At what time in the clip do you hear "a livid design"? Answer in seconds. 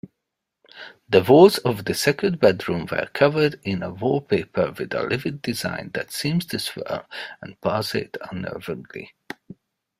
4.95-5.91